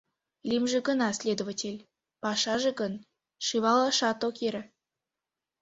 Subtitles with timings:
[0.49, 1.85] Лӱмжӧ гына следователь,
[2.21, 2.93] пашаже гын,
[3.45, 4.63] шӱвалашат ок йӧрӧ.